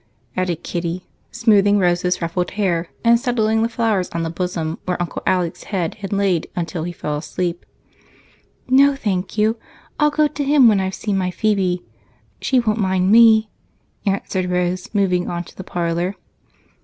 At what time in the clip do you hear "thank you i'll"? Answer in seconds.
8.95-10.09